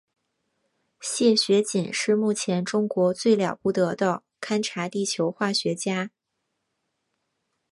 [0.99, 6.09] 谢学锦是目前中国最了不得的勘察地球化学家。